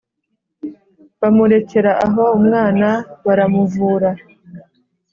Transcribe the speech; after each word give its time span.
Bamurekera 1.19 1.91
aho, 2.05 2.23
umwana 2.39 2.87
baramuvura, 3.25 4.09